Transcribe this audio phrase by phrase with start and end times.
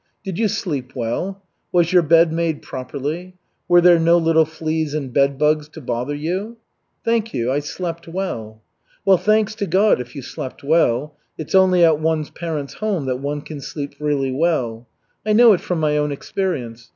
[0.23, 1.43] "Did you sleep well?
[1.71, 3.35] Was your bed made properly?
[3.67, 6.57] Were there no little fleas and bedbugs to bother you?"
[7.05, 7.51] "Thank you.
[7.51, 8.63] I slept well."
[9.05, 11.15] "Well, thanks to God, if you slept well.
[11.37, 14.87] It's only at one's parents' home that one can sleep really well.
[15.23, 16.89] I know it from my own experience.